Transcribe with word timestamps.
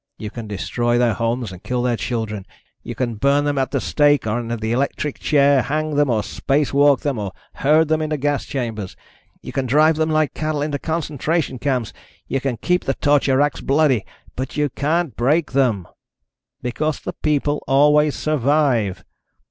You 0.17 0.31
can 0.31 0.47
destroy 0.47 0.97
their 0.97 1.13
homes 1.13 1.51
and 1.51 1.61
kill 1.61 1.83
their 1.83 1.95
children. 1.95 2.47
You 2.81 2.95
can 2.95 3.17
burn 3.17 3.43
them 3.43 3.59
at 3.59 3.69
the 3.69 3.79
stake 3.79 4.25
or 4.25 4.39
in 4.39 4.47
the 4.47 4.71
electric 4.71 5.19
chair, 5.19 5.61
hang 5.61 5.93
them 5.93 6.09
or 6.09 6.23
space 6.23 6.73
walk 6.73 7.01
them 7.01 7.19
or 7.19 7.33
herd 7.53 7.87
them 7.89 8.01
into 8.01 8.17
gas 8.17 8.45
chambers. 8.45 8.95
You 9.43 9.51
can 9.51 9.67
drive 9.67 9.97
them 9.97 10.09
like 10.09 10.33
cattle 10.33 10.63
into 10.63 10.79
concentration 10.79 11.59
camps, 11.59 11.93
you 12.27 12.41
can 12.41 12.57
keep 12.57 12.85
the 12.85 12.95
torture 12.95 13.37
racks 13.37 13.61
bloody, 13.61 14.03
but 14.35 14.57
you 14.57 14.69
can't 14.69 15.15
break 15.15 15.51
them. 15.51 15.87
"Because 16.63 16.99
the 16.99 17.13
people 17.13 17.63
always 17.67 18.15
survive. 18.15 19.03